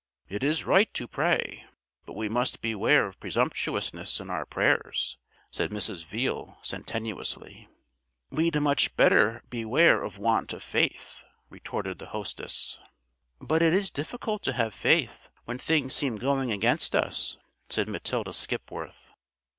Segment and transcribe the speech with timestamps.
[0.27, 1.67] "It is right to pray,
[2.07, 5.19] but we must beware of presumptuousness in our prayers,"
[5.51, 6.03] said Mrs.
[6.05, 7.69] Veale sententiously.
[8.31, 12.79] "We'd much better beware of want of faith," retorted the hostess.
[13.41, 17.37] "But it is difficult to have faith when things seem going against us,"
[17.69, 19.11] said Matilda Skipworth.